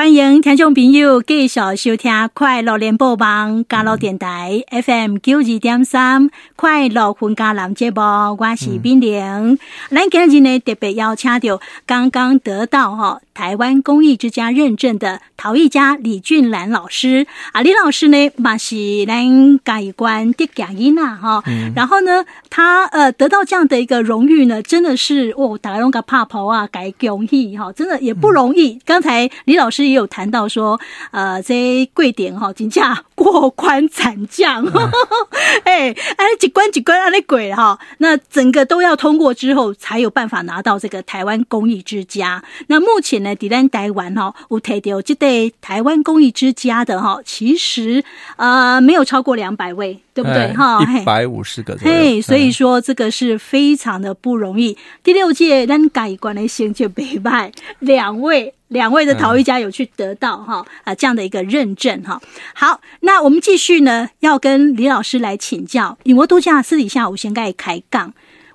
[0.00, 8.00] 欢迎听众朋友继续收听《快乐联播网》加乐电台 FM 九二点三《快乐分家男节目》，
[8.38, 9.58] 我是冰玲。
[9.90, 18.76] 咱今日呢特别邀请到刚刚得到哈台湾公益之家认证的陶艺家李俊兰老师啊，李老师呢嘛是
[19.06, 21.44] 咱改观的佳音呐哈。
[21.76, 28.72] 然后呢，他呃得到这样的一个荣誉呢，真的是哦，大家拢个怕跑啊，改恭喜哈，真的也不容易。
[28.72, 29.89] 嗯、刚才李老师。
[29.90, 30.80] 也有谈到说，
[31.10, 34.64] 呃，这贵点哈，金价过关斩将，
[35.64, 42.42] 哎哎，几关几关啊，那鬼哈，那整个都要通过之后，才有办法拿到这个台湾公益之家。
[42.68, 48.02] 那目前呢，迪兰台湾哈，我提到这对台湾公益之家的哈，其实
[48.36, 50.82] 呃没有超过两百位，对不对哈？
[50.82, 54.78] 一百五十个，嘿，所以说这个是非常的不容易。
[55.02, 58.54] 第六届咱改关的先就北拜两位。
[58.70, 62.20] 两位的陶艺家有去得到哈啊这样的一个认证哈。
[62.54, 65.96] 好，那我们继续呢，要跟李老师来请教。
[66.02, 68.12] 因为度假私底下我先跟你开杠。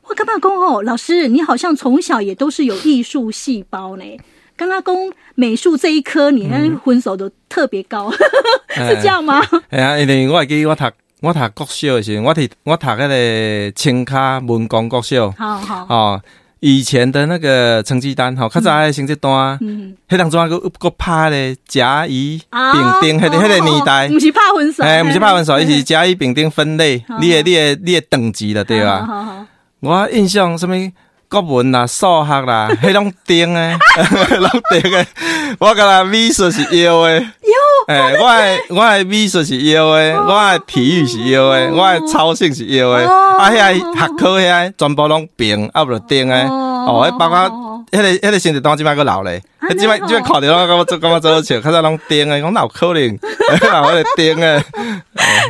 [0.08, 4.04] 我干嘛讲哦，老师你好像从小也都是有艺术细胞呢。
[4.56, 4.96] 刚刚讲
[5.34, 8.12] 美术这一科，你那分数都特别高，
[8.78, 9.42] 嗯、 是这样吗？
[9.72, 10.84] 哎呀，因为我还记得我读
[11.22, 16.22] 我读国小的时候，我读我读那个清卡文工国小，好好哦。
[16.60, 29.46] 以前的那个成绩单，吼，较早的成绩单，嗯，迄当中个个拍咧甲乙丙丁，迄个迄个年代，毋是拍分数，哎，毋是拍分数，伊是甲乙丙丁分类，你诶你诶你诶等级了，对吧？
[29.82, 30.76] 我印象什么
[31.30, 33.78] 国文啦、数学啦， 迄拢顶诶，
[34.40, 35.08] 拢顶诶，
[35.60, 37.96] 我感觉美术是要诶，腰。
[37.96, 47.62] 诶，我诶我诶美术是要诶，我诶体育是要诶，我诶操性是要诶，啊，遐学科遐全部拢平，啊，不着顶诶，哦，迄包括。
[47.92, 49.42] 迄个、迄个成绩单即摆个老嘞，
[49.74, 53.18] 即摆即摆考的话，感觉做感觉做笑，较早拢钉诶，讲脑壳灵，
[53.72, 54.60] 脑壳钉诶，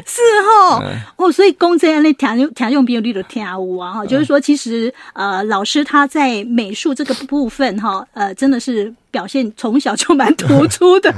[0.05, 0.81] 是吼，
[1.17, 11.11] 哦，所以公这样咧，听用听用朋友你都听有啊，哈，就是说，其实呃，老师他在美术这个部分哈，呃，真的是表现从小就蛮突出的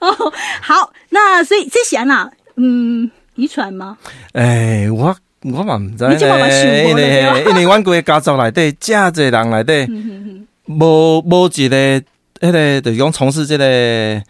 [0.00, 0.32] 哦。
[0.60, 3.98] 好，那所以这些呢，嗯，遗传吗？
[4.32, 6.18] 哎，我我嘛唔知咧，
[6.88, 9.92] 因为因为阮规个家族内底，真侪人内底。
[10.70, 12.02] 无无一个，
[12.40, 14.22] 迄个就是讲从事这个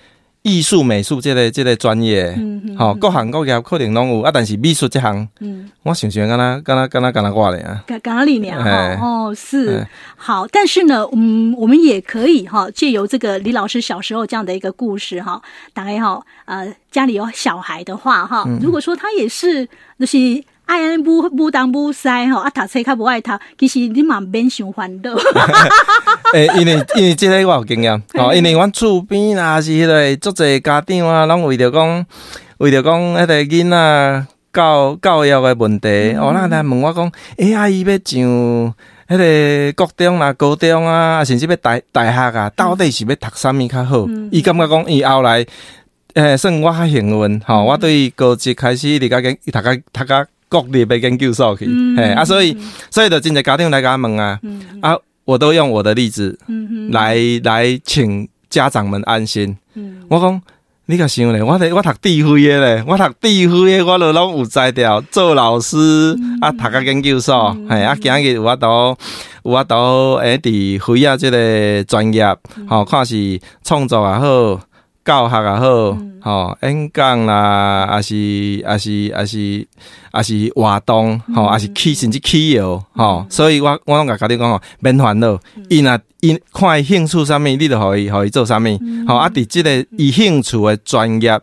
[0.42, 2.30] 艺术美术这个这个专业，
[2.76, 8.98] 好、嗯、各行各业可能拢有啊，但是美术这行，嗯、我想想，敢若敢若敢若敢若我咧啊，敢敢若你呢？
[9.00, 9.86] 哦，是。
[10.16, 15.42] 好，但是呢，嗯，我们也可以哈，借由这个李老师小时候这样的一个故事哈，
[15.74, 20.42] 大概哈，呃，家里有小孩的话哈，如果说他也是那些。
[20.68, 25.14] 爱安不不当不塞吼，啊读册较无爱读，其实你嘛免想烦恼。
[26.34, 32.04] 诶，因为因为即个我有经验，哦，因为阮厝边啦是迄个足侪家长啊，拢为着讲，
[32.58, 35.88] 为着讲迄个囡仔教教育的问题，
[36.20, 38.74] 哦，那来问我讲，诶，阿姨要上
[39.08, 44.06] 迄个国中啊、高中啊，甚至要大大学啊，到底是要读啥物较好？
[44.30, 45.46] 伊感觉讲，伊后来，
[46.12, 50.26] 诶，算我较幸运，吼，我对高职开始一直甲伊读甲读甲。
[50.48, 51.66] 国立的研究所去，
[51.96, 52.56] 哎啊，所以
[52.90, 54.38] 所以就真侪家长来甲我问啊，
[54.80, 56.38] 啊，我都用我的例子
[56.90, 59.56] 来来请家长们安心。
[60.08, 60.40] 我讲
[60.86, 65.76] 你甲想咧，我咧我读智慧的咧，我读智慧的，我都拢有才调做老师
[66.40, 68.96] 啊，读个研究所，哎啊，今日有法度
[69.44, 72.24] 有法度诶，伫会啊，这个专业，
[72.66, 74.60] 好看是创作也好，
[75.08, 79.66] 教学也好，吼演讲啦，还是还是还是。
[80.14, 85.38] 也是活动，吼，也是去甚至起游，吼，所以我我拢甲家己讲吼，免烦恼，
[85.68, 88.64] 伊若伊看伊兴趣啥物，你就互伊互伊做啥物，
[89.06, 91.38] 吼，啊，伫即个伊兴趣诶专业，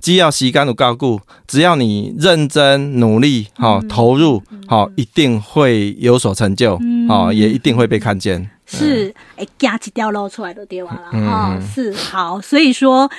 [0.00, 8.50] 只要时间有够久，只要你认真努力，吼，投入，吼，一定会有所成就，吼，也一定会被看见。
[8.68, 13.10] 是，哎，夹一条露出来就对了，哈，是好，所以说。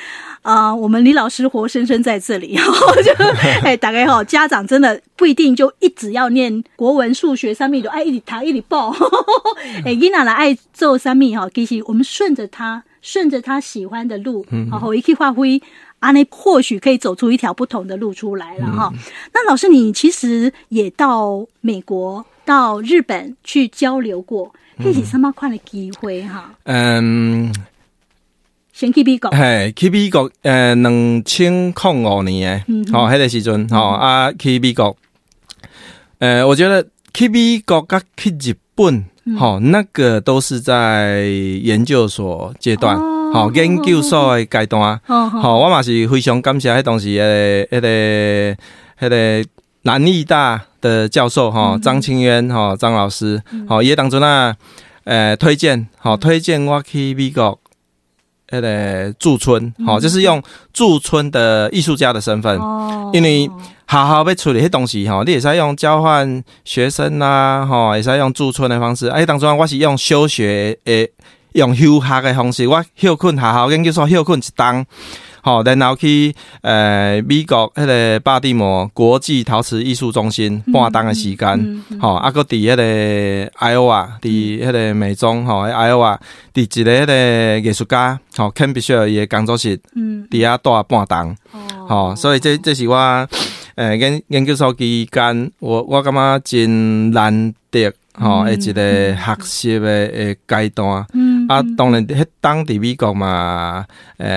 [0.41, 3.11] 啊、呃，我们李老师活生生在这里， 然后就
[3.61, 8.89] 哎，大概哈，家长真的不一定就一直要念国文、数学三面，就爱一直读一直报。
[9.83, 15.61] 哎，囡仔来爱做三面哈，其实我们顺着他，顺着他喜欢的路，然后一去发挥，
[15.99, 18.89] 啊，那或许可以走出一条不同的路出来了哈。
[19.33, 24.51] 那老师，你其实也到美国、到日本去交流过，
[24.83, 26.51] 这是什么款的机会哈？
[26.63, 27.53] 嗯。
[28.73, 34.95] 先去美国，嘿，去美国，呃，两千零五年诶，吼，迄个时阵，吼啊，去美国，
[36.19, 39.05] 呃，我觉得去美国甲去日本，
[39.37, 41.23] 哦，那个都是在
[41.61, 42.97] 研究所阶段，
[43.33, 44.99] 好、哦，研究所的阶段。
[45.05, 48.55] 好、哦哦，我嘛是非常感谢迄当时诶，迄个
[49.01, 49.49] 迄个
[49.83, 54.55] 南艺大的教授哈，张清渊哈，张老师，好，也当中啊，
[55.03, 57.59] 呃，推荐，好，推荐我去美国。
[58.51, 60.41] 那，个驻村，好，就是用
[60.73, 63.47] 驻村的艺术家的身份，哦，因为
[63.85, 71.07] 好好要处理迄东西，哈，你也是用交换学生呐，哈，也是用驻村的方式，哎，当中我是用休学，诶，
[71.53, 74.83] 用休学的方式，我休困好好研究所休困一冬。
[75.41, 86.19] 好，然后去诶美国迄个巴蒂摩国际陶瓷艺术中心半当的时间，好，啊搁伫迄个艾奥瓦，伫迄个美中，吼，艾奥瓦
[86.53, 91.35] 伫一个迄个艺术家，吼 Bishop 伊的工作室，嗯，伫遐住半当，
[91.87, 92.95] 好，所以这这是我
[93.75, 97.91] 诶研研究所期间，我我感觉真难得。
[98.21, 103.83] 吼，诶，一个学习诶诶阶段，嗯，啊，当然迄当地美国嘛，
[104.17, 104.27] 诶、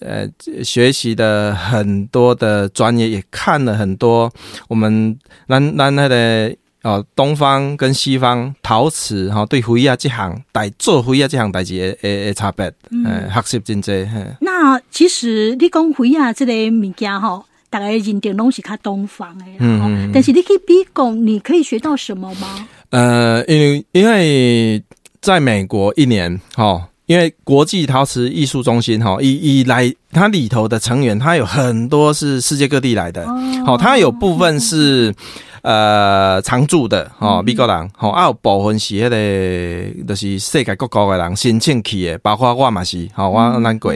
[0.00, 4.28] 呃、诶、呃，学习的很多的专业，也看了很多
[4.68, 5.16] 我们
[5.48, 14.06] 咱咱迄个哦，东方跟西方陶瓷吼，对灰啊这行代做灰啊这行代志诶诶诶差别，嗯，学习真济。
[14.40, 22.68] 那其实你讲灰啊这个物件吼，大概认定拢是较东方诶，嗯，但是你去美国，你可以学到什么吗？
[22.90, 24.82] 呃，因为因为
[25.24, 33.26] 在美国一年，哈，因为国际陶瓷艺术中心，哈，以以来它里头的成员，它有很多是世界各地来的，
[33.64, 35.14] 好，它有部分是
[35.62, 43.94] 呃常住的，哈，美国人，好，还有部分是迄个就是世界各国的人申请去的，包括我嘛是，好，我难过，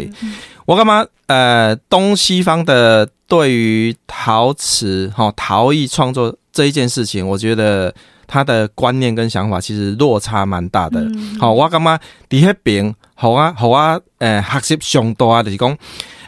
[0.64, 7.94] 我感觉呃东西方的对于陶瓷，哈，陶艺创作这一件事情，我觉得。
[8.30, 11.00] 他的观念跟想法其实落差蛮大的。
[11.40, 15.74] 好、嗯，我感觉伫迄边，好啊，好啊，呃，学习上大就是讲，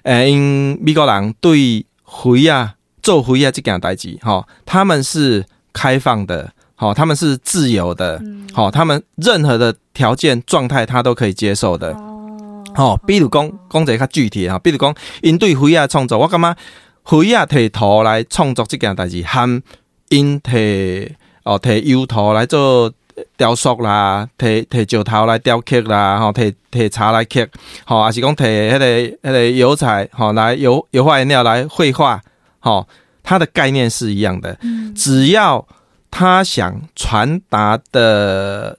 [0.03, 5.45] 呃，因美国人对回啊做回啊这件代志，哈，他们是
[5.75, 8.19] 开放的，好，他们是自由的，
[8.55, 11.95] 好、嗯，他们任何的条件状态他都可以接受的。
[12.75, 16.57] 好、哦，比如讲讲一个较具体哈，比如讲因对灰啊创作，我感觉
[17.03, 19.63] 灰啊提图来创作这件代志，和
[20.11, 21.11] 因摕。
[21.43, 22.93] 哦，摕油头来做
[23.39, 27.49] 雕塑啦，摕摕石头来雕刻啦，吼，摕摕茶来刻，
[27.87, 32.21] 吼，还是讲摕迄个迄个油彩，吼，来油油画颜料来绘画，
[32.59, 32.87] 吼，
[33.23, 34.55] 它的概念是一样的。
[34.61, 35.67] 嗯，只要
[36.11, 38.77] 他想传达的，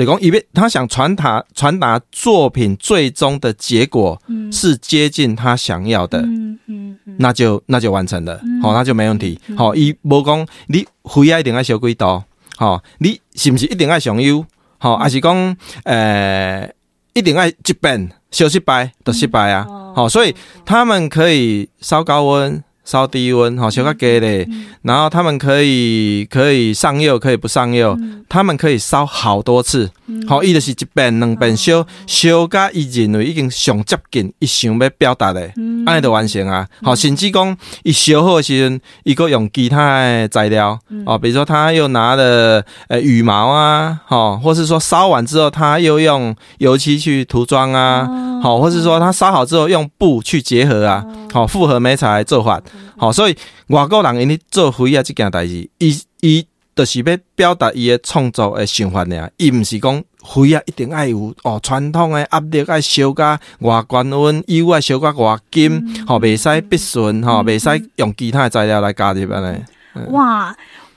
[0.00, 4.18] 你讲以为他想传达传达作品最终的结果
[4.50, 10.86] 是接近他想要的，嗯嗯，那就那就完成了，好，那就没问题，好，伊无讲你。
[11.02, 12.22] 灰啊，一定爱小几度？
[12.56, 14.46] 吼，你是不是一定爱上油？
[14.78, 16.66] 好，还是讲，呃，
[17.12, 19.66] 一定爱一遍小失败就失败啊？
[19.94, 22.64] 好，所以他们可以烧高温。
[22.84, 24.48] 烧低温，好，小个给的，
[24.82, 29.88] 然后他们可以可以上釉，可以不上釉，嗯、他们可以烧好多次，
[30.26, 35.40] 好、嗯，伊就是一遍两遍烧，烧甲伊认为已经上接近，伊想要表达的，
[35.86, 48.08] 安尼就完成啊，好，甚至讲伊烧好的时阵，伊阁用其他的材料，哦，比如说他又拿了呃羽毛啊，好，或是说烧完之后他又用油漆去涂装啊，
[48.42, 52.60] 好，或是说他烧好之后用布去结合啊，好，复合媒材做法。
[52.96, 53.36] 好，所以
[53.68, 69.62] 外国人因咧做飞啊，这件代志，伊伊就是要表达伊的创作诶想法尔，伊毋是讲灰啊一定爱有哦传统诶压力爱烧甲外高温，油爱烧甲外金，吼袂使必顺，吼袂使用其他的材料来加入安尼。
[70.10, 70.56] 哇，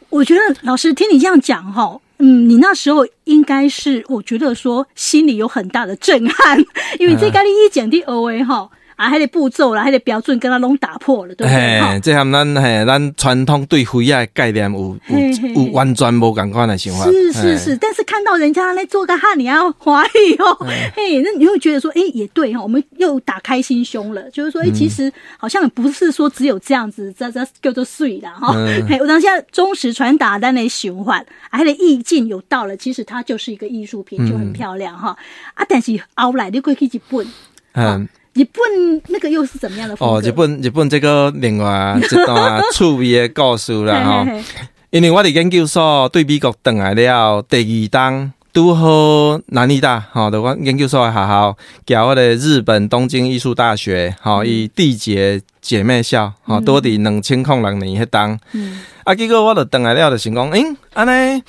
[0.10, 6.58] 我觉得老师听你这样讲，哈，嗯，你那时候应该是我觉得说心里有很大的震撼，
[7.00, 8.70] 因为这个你一讲的二维哈。
[8.96, 11.82] 啊，还得步骤啦，还得标准，跟他拢打破了，对不对？
[11.82, 17.06] 嘿，这和咱嘿，咱传统对灰啊概念有有有完全无共款的想法。
[17.06, 20.56] 是是是，但是看到人家来做个汉，你要怀疑哦。
[20.96, 28.54] 嘿，那你会觉得说，哎，也对哈，我们又打开心胸了，就是说，哎，其实好像不是说只有这样子，这这叫做碎的哈。
[28.88, 35.18] 嘿，我当下忠实传达咱的循环，还得意境有到了，其实它就是一个艺术品，就很漂亮哈。
[35.56, 37.28] 啊，但是后来你可以去日本，
[37.74, 38.08] 嗯。
[38.34, 40.16] 日本那个又是怎么样的风格？
[40.16, 44.28] 哦，日本日本这个另外 一段趣味的故事啦哈。
[44.90, 58.40] 因为我的研究所对美国回来了，第二档拄好南艺大，好的我研究所的学校交我的日本东京艺术大学，好以缔结姐妹校，好多的两千零六年迄档。
[58.52, 58.82] 嗯。
[59.04, 60.64] 啊，结果我就回来了，就想讲，诶，
[60.94, 61.44] 安尼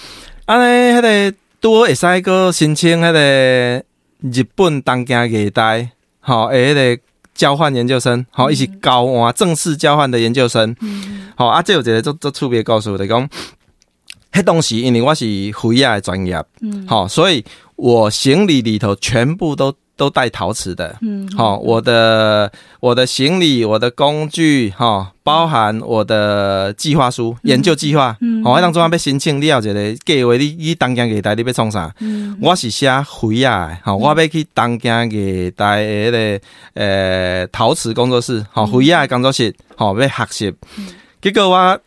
[0.47, 1.37] 安尼迄个。
[1.65, 3.83] 拄会使个申请迄个
[4.21, 5.79] 日本东京艺大，
[6.25, 7.03] 吼，诶，迄个
[7.35, 10.75] 交换研究生，好，伊是交换正式交换的研究生，
[11.37, 13.29] 好啊，这有一个做做特别告诉我，就是讲，
[14.33, 16.43] 迄当时因为我是灰亚的专业，
[16.89, 17.45] 好，所以
[17.77, 19.75] 我行李里头全部都。
[19.97, 31.95] 都带陶瓷的，嗯，好，我的我的行李，我的工具，哈，包含我的计划书、研究计划，嗯，好，当中要申请你要一个计划，你你东京艺大你要创啥？
[32.01, 36.41] 嗯，我是写灰啊，好，我要去东京艺大的个
[36.75, 40.55] 呃陶瓷工作室，好，灰啊工作室，好，要学习，
[41.23, 41.81] 结果我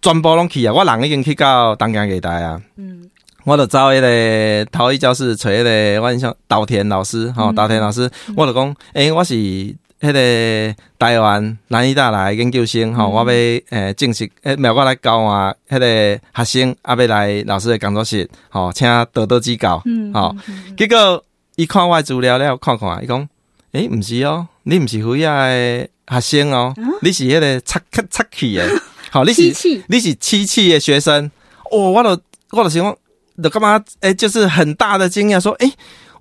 [0.00, 3.09] 全部拢去啊，我人已经去到东京艺大啊，嗯。
[3.44, 19.82] 我就找迄个陶艺教室找迄个，我印象岛田老师，吼，稻田老师，我就讲，诶，我是迄个台湾南艺大来研究生，吼，我要诶正式诶，苗我来教啊迄个学生，啊，要来老师的工作室，吼，请多多指教，
[20.12, 20.34] 吼。
[20.76, 21.24] 结果
[21.56, 23.28] 伊看我资料了，看看，伊讲，
[23.72, 27.78] 诶，毋是哦，你毋是辉亚的学生哦，你是迄个漆
[28.10, 28.68] 漆器的，
[29.10, 29.42] 吼，你是
[29.88, 31.30] 你是漆器的学生，
[31.70, 32.10] 哦，我都
[32.50, 32.94] 我都想讲。
[33.48, 33.82] 干嘛？
[34.00, 35.72] 哎、欸，就是很大的惊讶，说，哎、欸，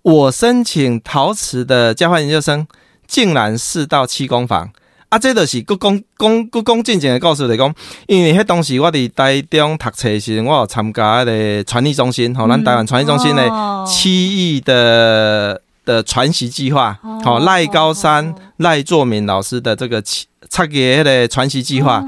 [0.04, 2.66] 我申请陶瓷的交换研究生，
[3.08, 4.70] 竟然是到漆工坊
[5.10, 5.18] 啊！
[5.18, 7.74] 这都是鞠躬恭鞠躬尽瘁的告诉你讲，
[8.08, 13.50] 因为迄当时我伫台中读册时，我有参加的传艺中心，吼、嗯，咱台湾传艺中心的
[13.86, 22.06] 漆艺的的传习计划，好，赖高山赖作敏老师的这个漆漆业的传习计划。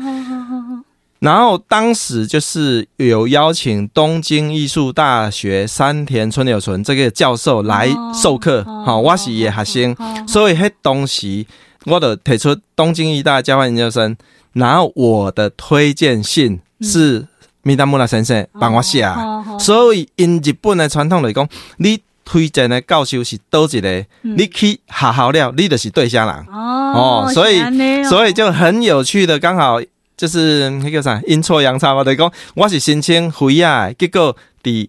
[1.21, 11.45] 哦然后当时就是有邀请东京艺术大学山田春柳纯这个教授来授课，好，我是伊的学生，所以迄当时
[11.85, 14.17] 我就提出东京艺大交换研究生，
[14.53, 17.27] 然后我的推荐信是
[17.61, 19.07] 米达穆拉先生帮我写，
[19.59, 21.47] 所以因日本的传统来讲，
[21.77, 26.35] 你推荐的教授是多一个，你去学校了，你就是对象人。
[26.51, 27.61] 哦，所以
[28.05, 29.79] 所以就很有趣的刚好。
[30.21, 34.87] 就是那个啥阴错阳差嘛，就是讲我是申请灰亚，结果伫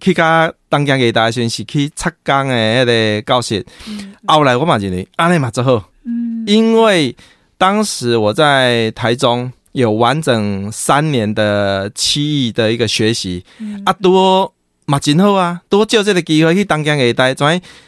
[0.00, 7.14] 去甲东京艺大时是去插工诶迄个教室，嗯、后来我嘛认为安尼嘛最好，嗯，因为
[7.56, 14.52] 当时我在台中有完整三年的七艺的一个学习，嗯、啊多
[14.86, 17.46] 嘛真好啊，多借这个机会去东京艺大，怎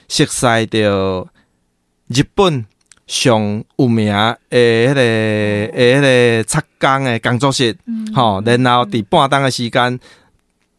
[0.09, 1.27] 熟悉着
[2.07, 2.65] 日本。
[3.11, 4.15] 上有名
[4.51, 7.77] 诶，迄个诶，迄个擦工诶工作室，
[8.15, 9.99] 吼、嗯，然后伫半当诶时间，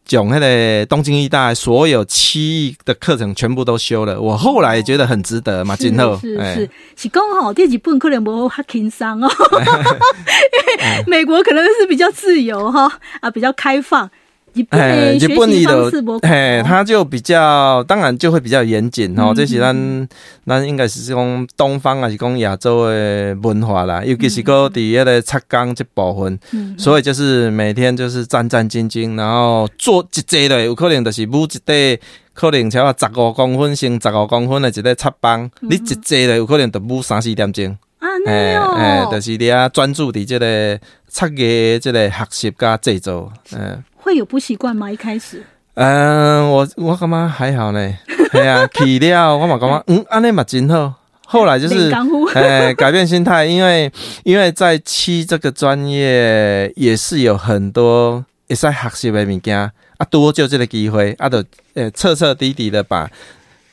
[0.06, 4.18] 将迄个东京一大所有漆艺的课程全部都修了。
[4.18, 7.08] 我后来也觉得很值得嘛，今后是是是。
[7.10, 9.28] 讲吼，第日本可能无较轻松哦，
[9.60, 10.58] 因
[10.88, 14.10] 为美国可能是比较自由哈，啊，比较开放。
[14.68, 15.90] 哎，日本伊的，
[16.20, 19.32] 哎，他就比较，当然就会比较严谨哦。
[19.34, 20.08] 这是咱，
[20.46, 26.38] 咱应该是讲东方还是讲亚洲的文化啦，尤其是搁伫迄个漆工这部分，
[26.76, 31.98] 所以就是每天就是战战兢兢，然后做一节的，有可能就是母一块，
[32.34, 37.76] 可能超过十五公分，乘十五公分的一个漆棒，你一节的有可能就母三四点钟。
[37.98, 40.78] 啊，哎哎，就是你啊，专注伫即个
[41.08, 43.82] 漆艺即个学习加制作，嗯。
[44.02, 44.90] 会有不习惯吗？
[44.90, 45.42] 一开始，
[45.74, 47.94] 嗯，我我感觉还好呢。
[48.32, 50.94] 对啊，去了我嘛感觉，嗯，安尼嘛真好。
[51.24, 51.90] 后来就是，
[52.34, 53.90] 哎，改变心态，因为
[54.24, 59.70] 因为在七这个专业也是有很多会使学习的物件啊，
[60.10, 61.42] 多就这个机会啊，就
[61.74, 63.08] 呃彻彻底底的把。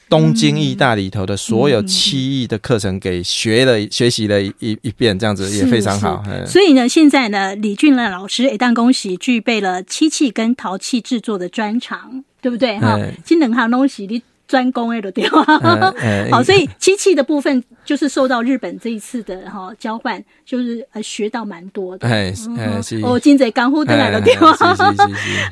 [0.09, 6.23] 东京艺大里头的所有漆艺的课程给学了、嗯、学习了一一遍，这样子也非常好。
[6.47, 12.79] 所以呢，现在呢，李俊乐老师也当恭喜具备了漆器跟陶器制作的专长，对不对？
[12.79, 15.45] 哈、嗯，今能哈东西你专攻 哎的对吧？
[16.31, 22.07] 好，所以漆器的部分就是受到日本这一次的哈交换，就是呃学到蛮多的。
[22.07, 24.51] 哎哎是哦，金贼刚呼登来的对吧？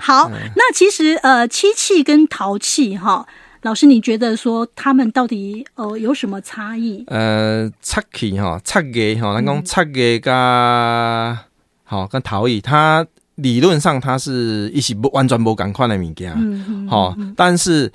[0.02, 3.28] 好，那其实呃漆器跟陶器哈。
[3.64, 7.04] 老师，你觉得说他们到底呃有什么差异？
[7.08, 11.38] 呃，漆器哈，漆艺哈，咱讲漆艺加
[11.84, 16.36] 好跟陶艺，它理论上它是一起不完全不同款的物件，
[16.88, 17.92] 好，但是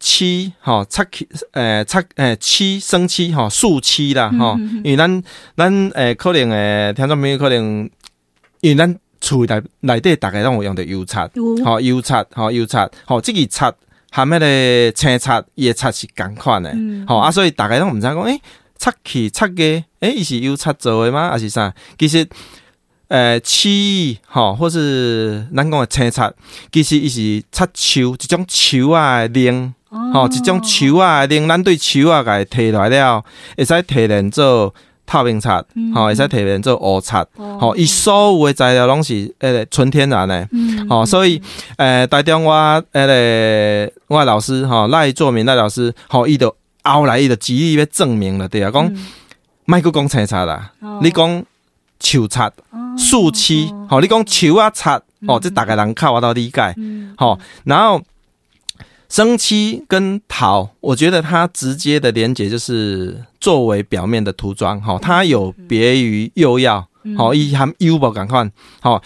[0.00, 5.22] 漆哈漆器，呃漆诶漆生漆哈素漆啦哈，因为咱
[5.56, 7.88] 咱诶可能诶听众朋友可能
[8.62, 11.16] 因为咱厝内内底大概拢有用到油漆，
[11.64, 12.76] 好油漆好油漆。
[13.04, 13.64] 好即个漆。
[14.16, 16.74] 含迄个青漆，叶菜是共款的，
[17.06, 18.40] 好啊，所以大家拢毋知讲，诶，
[18.78, 19.62] 漆器漆个，
[20.00, 21.28] 诶，伊是油漆做的吗？
[21.30, 21.70] 还是啥？
[21.98, 22.26] 其实，
[23.08, 26.32] 呃，漆艺吼，或是咱讲的青菜，
[26.72, 33.22] 其实伊是漆树一种树啊灵，吼、哦，一种树啊灵，咱对树啊伊摕来了，
[33.58, 34.74] 会使提炼做
[35.06, 40.46] 透明漆，吼、嗯，会使提炼做乌漆，吼、哦，伊所有诶材料拢是迄个纯天然诶，
[40.88, 41.40] 吼、嗯，所以
[41.78, 48.92] 诶，台中我迄个我老师吼赖作明赖老师，吼，伊就后来伊就极力要证明了，对啊，讲
[49.64, 51.44] 卖搁讲青漆啦，哦、你讲
[52.00, 52.40] 树漆。
[52.98, 54.88] 树漆，吼，你讲树啊漆，
[55.28, 56.74] 哦，这大概人看我都理解，
[57.18, 58.00] 吼，然后
[59.16, 69.02] 生漆跟陶，我觉得它直接的连接就是作为表面的涂装，哈，它有别于釉药，好，伊含釉无共款，好，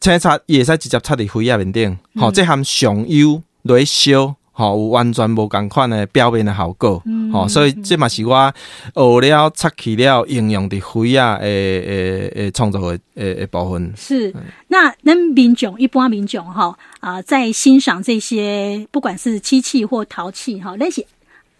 [0.00, 4.36] 青擦也使直接擦在灰啊面顶，好，这含上釉来烧。
[4.58, 8.52] 吼，有完全无共款的表面的效果，吼、嗯哦，所以这嘛是我
[8.94, 11.48] 学了擦去了应用的灰啊，诶
[11.80, 13.92] 诶诶，创作的诶诶部分。
[13.96, 14.34] 是，
[14.66, 21.06] 那咱民众一般民众哈啊，在欣赏这些不管是漆器或陶器哈，那些。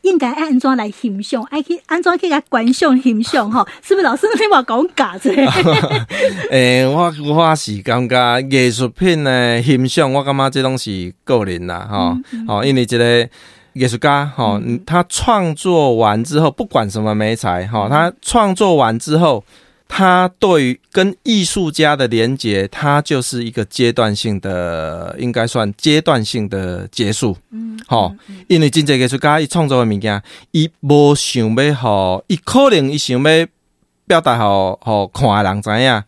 [0.08, 5.30] 应该按安怎来欣赏，爱去安怎去甲观赏欣赏吼，是不是老师你话讲假者？
[6.50, 13.28] 诶、欸，我我是感觉艺术品的欣赏，我感觉这东西个人啦，哈，哦、嗯嗯，因为这个
[13.74, 19.44] 艺术家哈，他创作完之后，不管什么媒材哈，他创作完之后。
[19.88, 27.36] 他对于跟艺术家的连接，他就是一个阶段性的，应该算阶段性的结束。
[27.50, 28.14] 嗯，好、
[28.46, 33.46] 因为真正艺术家伊创作的物件，伊无想要好，伊可能伊想要
[34.06, 36.02] 表达好好看的人知影，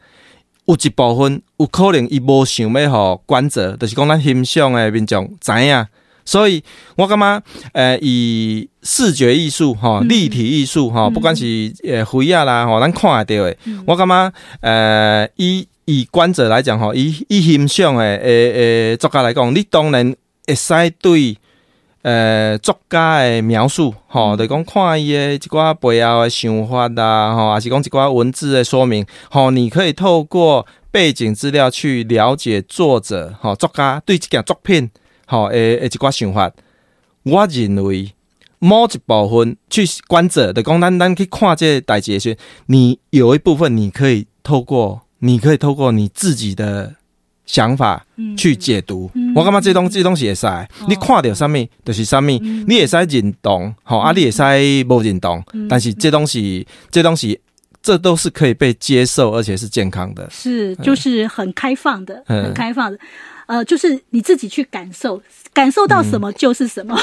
[0.67, 5.87] 有一部分有可能伊无想要好观者，就是讲咱欣赏的民众知影。
[6.31, 6.63] 所以
[6.95, 20.15] 我感觉，诶、呃，以视觉艺术吼，立体艺术吼，不管是呃灰啊啦，吼，咱看得到的，我感觉，诶、呃，以以观者来讲吼，以以欣赏的诶诶作家来讲，你当然
[20.47, 20.73] 会使
[21.03, 21.37] 对
[22.03, 34.89] 呃作家的描述，吼，就讲看伊的一寡背后的想法啦，吼，还是讲一寡文字的说明，吼，你可以透过背景资料去了解作者，吼，作家对这件作品。
[35.31, 36.51] 好，诶诶，一寡想法，
[37.23, 38.11] 我认为
[38.59, 46.93] 某一部分去观者的讲，咱咱去看这个代志时，你有一部分你可以透过，你可以透过你自己的
[47.47, 48.05] 想法
[48.37, 49.09] 去解读。
[49.15, 54.43] 嗯、我感觉这东这东西会使、哦，你看到什么就是什么，嗯、你会使认同，好、嗯、啊，你会使
[54.89, 57.41] 无认同、嗯，但是这东西，这东西，
[57.81, 62.99] 这都是可以被接受，而且是健康的，是就是很开放的，嗯、很开放的。
[63.51, 65.21] 呃，就是你自己去感受，
[65.53, 66.95] 感受到什么就是什么，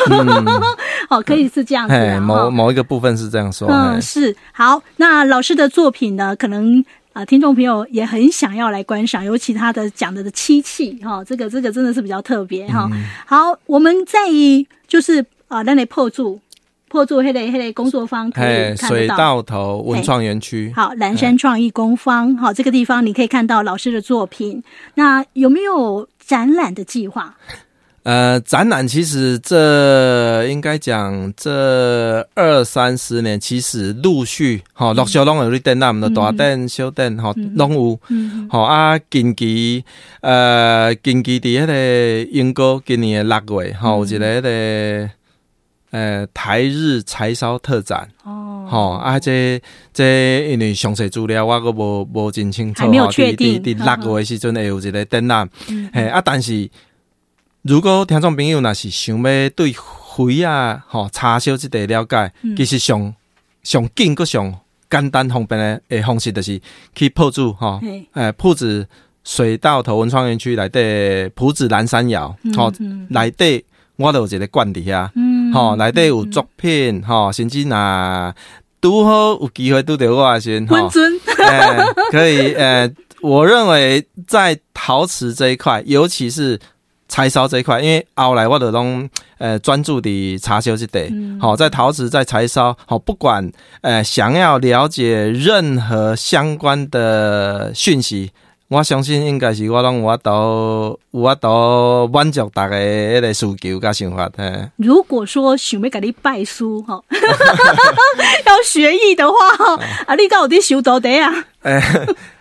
[1.09, 2.21] 好、嗯，可以是这样子、啊。
[2.21, 3.67] 某某一个部分是这样说。
[3.67, 4.81] 嗯，是好。
[4.95, 6.79] 那老师的作品呢，可能
[7.11, 13.03] 啊、呃，听众朋友也很想要来观赏，尤其他的讲的的漆器哈，这个这个真的是比较特别哈、嗯。
[13.25, 14.19] 好，我们在
[14.87, 16.39] 就是啊，那里破住。
[16.89, 20.71] 破住黑的黑的工作坊可以看到水稻头文创园区。
[20.73, 22.35] 好，蓝山创意工坊。
[22.37, 24.63] 好，这个地方你可以看到老师的作品。
[24.93, 27.35] 那有没有展览的计划？
[28.03, 37.99] 呃，展览其实这应该讲这二三十年，其实陆续哈，陆续拢有咧展览，唔多大展小展哈，拢有。
[38.49, 39.83] 好啊，近期
[40.21, 45.09] 呃，近期伫迄个英国今年的六月哈，有一个迄个。
[45.97, 48.07] 呃，台日柴烧特展。
[48.23, 49.59] 哦，吼啊，这
[49.91, 53.63] 这因为详细资料我阁无无真清楚，还没有确定。
[53.63, 55.49] 伫六月时阵会有一个展览，
[55.91, 56.69] 嘿啊，但是
[57.63, 63.15] 如果听众朋友若是想要对灰啊，吼柴烧这个了解，嗯、其实上
[63.63, 64.53] 上紧阁上
[64.87, 66.61] 简单方便的方式，就是
[66.93, 67.81] 去铺子吼，
[68.13, 68.87] 诶，朴子
[69.23, 72.71] 水稻头文创园区内底朴子南山窑，吼
[73.09, 75.09] 内底我都有一个馆伫遐。
[75.57, 78.33] 吼，内底有作品，吼、嗯，甚至若
[78.79, 80.89] 拄好有机会拄着我的时阵，吼、
[81.45, 82.89] 欸， 可以，呃，
[83.21, 86.59] 我认为在陶瓷这一块，尤其是
[87.07, 91.01] 柴烧这一块，因为后来我都拢，呃，专注的柴烧这块，
[91.41, 98.31] 好、嗯，在陶瓷，在柴烧，好，不管，呃，想要了解任何相关的讯息。
[98.69, 104.29] 我相信应该是我拢有法度，有法度满足大家迄个需求甲想法。
[104.37, 107.01] 嘿，如果说想要甲你拜师哈，
[108.45, 109.37] 要学艺的话，
[110.05, 111.31] 啊，你敢有伫收徒弟啊？
[111.63, 111.81] 诶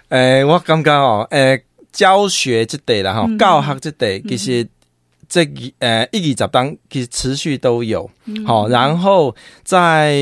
[0.09, 1.63] 诶，我感觉哦，诶，
[1.93, 4.67] 教学即块啦，吼，教学即块其实
[5.29, 5.49] 这
[5.81, 8.09] 呃一二十档其实持续都有，
[8.47, 9.35] 好、嗯，然后
[9.65, 10.15] 在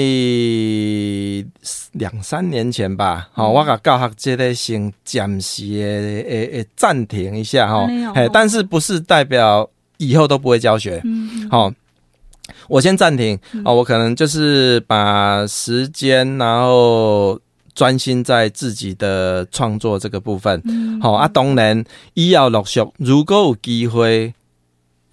[1.93, 11.71] 两三年前吧，好、嗯，我甲教学这个先暂时诶诶诶暂停一下哈，哎，但是不是代表以后都不会教学，嗯，好，
[12.69, 17.39] 我先暂停啊，我可能就是把时间然后
[17.75, 20.59] 专心在自己的创作这个部分，
[21.03, 24.33] 好、嗯、啊，当然以后陆续如果有机会。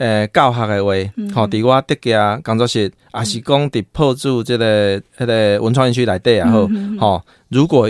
[0.01, 0.91] 诶、欸，教学的话，
[1.35, 7.87] 吼、嗯，伫我德家工作室，也是讲伫破住这个迄、那个文创园区内底也好，如果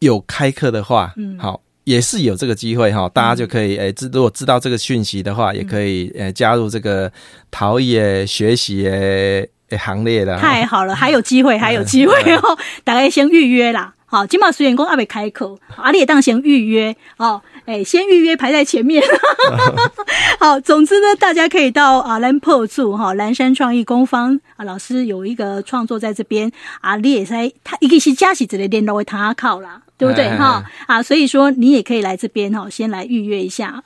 [0.00, 7.10] 有开课的话，好、嗯，也是有这个机会哈，大家就可以诶，知、欸、如果知道这个讯息的话，也可以诶加入这个
[7.50, 9.48] 陶艺诶学习诶
[9.78, 10.36] 行列的。
[10.36, 13.94] 太好了，还有机会，还有机会哦，大家先预约啦。
[14.04, 17.40] 好，今嘛虽然讲还没开课，阿你也当先预约哦。
[17.64, 19.02] 哎，先预约排在前面。
[20.44, 26.52] 好，总之呢，大家可以到啊兰破住哈蓝山创意工坊啊，老师有一个创作在这边
[26.82, 30.62] 啊，你也在他一个是加起之类练到会他靠啦， 对不对哈？
[30.86, 33.82] 啊，所以说你也可以来这边哈，先来预约一下。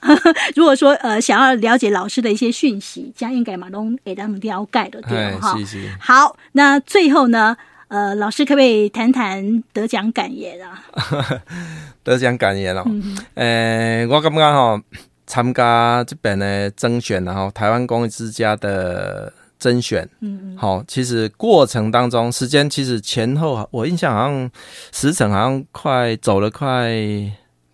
[0.57, 5.55] 如果说呃想要了解老师的一些讯息，这样应该嘛都给他们了解的对哈。
[6.01, 7.57] 好，那最后呢？
[7.87, 10.83] 呃，老师可不可以谈谈得奖感言啊？
[12.03, 12.83] 得奖感言哦，
[13.37, 14.79] 诶、嗯欸，我感觉吼，
[15.29, 24.51] 参加这边的甄选，然后台湾公益之家的甄选，嗯，好，其实过程当中时间其实前后，我印象好像
[24.91, 26.91] 时程好像快走了快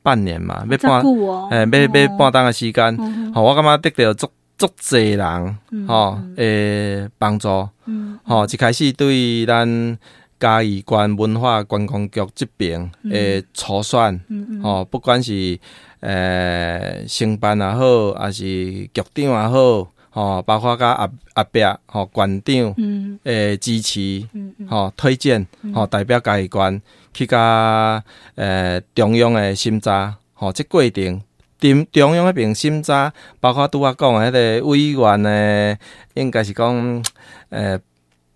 [0.03, 2.99] 半年嘛，要半，诶、哦，要要半当的时间，
[3.33, 7.49] 好、哦，我感觉得到足足济人，吼、嗯，诶，帮助。
[7.87, 9.99] 嗯，吼，一开始对咱
[10.41, 15.59] 嘉义县文化观光局这边诶初选，嗯吼、嗯，不管是
[16.05, 28.03] 诶、呃、承办也好，还是局长也好，吼，包括甲阿阿伯吼馆长，嗯，诶支持，嗯吼推荐，吼代表家己县去甲
[28.35, 31.21] 诶、呃、中央诶审查，吼，即过程，
[31.59, 35.79] 中中央迄边审查，包括拄我讲诶迄个委员诶，
[36.15, 37.03] 应该是讲。
[37.51, 37.79] 诶，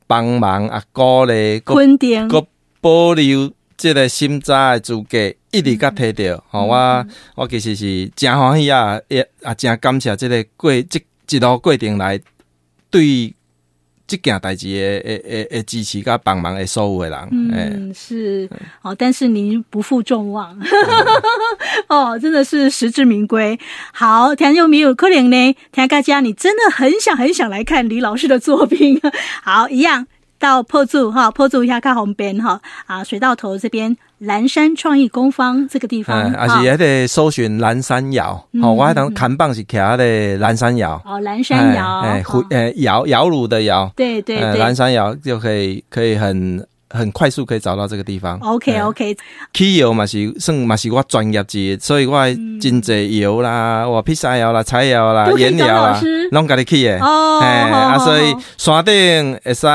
[0.07, 2.46] 帮忙啊，鼓励，肯定，个
[2.81, 6.42] 保留即个审查诶资格，一直甲摕着。
[6.50, 7.06] 吼、嗯，我
[7.42, 12.18] 我其实是真欢喜啊，也啊真感谢即个过即一路过程来
[12.90, 13.34] 对
[14.06, 17.28] 这件代志诶诶诶诶支持甲帮忙诶所有诶人。
[17.30, 18.48] 嗯，是，
[18.80, 20.58] 哦，但是您不负众望，
[21.88, 23.58] 哦，真的是实至名归。
[23.92, 25.54] 好，听众没有可能呢？
[25.72, 28.98] 听大家，你真的很想很想来看李老师的作品。
[29.44, 30.06] 好，一样
[30.38, 38.35] 到破处哈，破处一下看红边哈啊，水到头这边蓝山创意工坊这个地方，还是还得搜寻蓝山窑。
[38.35, 41.01] 好、嗯，我还当看棒是徛的蓝山窑。
[41.05, 43.90] 哦，蓝山窑，哎，窑呃窑窑炉的窑。
[43.96, 46.66] 对对对，蓝山窑就可以可以很。
[46.90, 48.38] 很快速可以找到这个地方。
[48.38, 49.14] OK OK，
[49.53, 52.18] 起窑嘛是算嘛是我专业级，所以我
[52.59, 56.01] 真济窑啦，我披萨窑啦、菜窑啦、盐窑啦，
[56.33, 56.98] 拢家己起的。
[57.01, 59.66] 哦，啊，所以山顶会使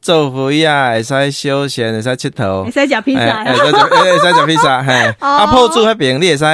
[0.00, 4.82] 做会啊，会使休闲，会使佚佗，会使食披萨，会使食披萨。
[4.82, 6.44] 嘿， 啊，铺主迄边你会使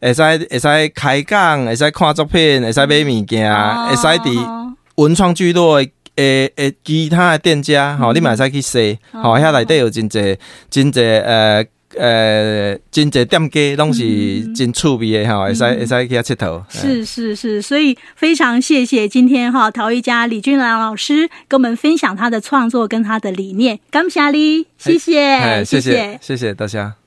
[0.00, 3.54] 会使会使开讲，会使看作品，会使买物件，
[3.88, 5.84] 会使伫文创聚落。
[6.16, 8.96] 诶诶，其他的店家吼、嗯，你嘛使去踅。
[9.20, 10.38] 吼，遐内底有真侪
[10.70, 11.64] 真济呃
[11.96, 16.62] 呃真侪店家，拢是真趣味的哈，会使会使去遐佚佗。
[16.68, 26.94] 是是是，所以非常谢谢今天哈陶艺家李俊兰老师跟我们分享他的创作跟他的理念，感谢你，谢谢，谢谢谢谢大家。